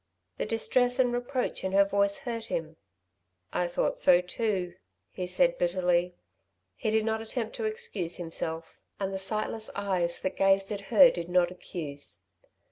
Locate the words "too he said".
4.19-5.59